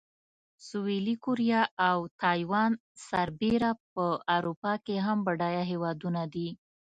[0.67, 2.71] سویلي کوریا او تایوان
[3.07, 6.49] سربېره په اروپا کې هم بډایه هېوادونه دي.